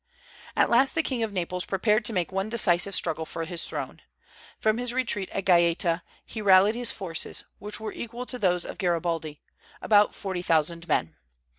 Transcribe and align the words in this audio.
At 0.55 0.71
last 0.71 0.95
the 0.95 1.03
King 1.03 1.21
of 1.21 1.31
Naples 1.31 1.63
prepared 1.63 2.05
to 2.05 2.11
make 2.11 2.31
one 2.31 2.49
decisive 2.49 2.95
struggle 2.95 3.23
for 3.23 3.43
his 3.45 3.65
throne. 3.65 4.01
From 4.57 4.79
his 4.79 4.93
retreat 4.95 5.29
at 5.29 5.45
Gaeta 5.45 6.01
he 6.25 6.41
rallied 6.41 6.73
his 6.73 6.91
forces, 6.91 7.45
which 7.59 7.79
were 7.79 7.93
equal 7.93 8.25
to 8.25 8.39
those 8.39 8.65
of 8.65 8.79
Garibaldi, 8.79 9.41
about 9.79 10.15
forty 10.15 10.41
thousand 10.41 10.87
men. 10.87 11.17